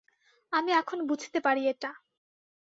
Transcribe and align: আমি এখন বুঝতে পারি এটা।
আমি 0.53 0.71
এখন 0.71 0.99
বুঝতে 1.07 1.39
পারি 1.39 1.61
এটা। 1.67 1.91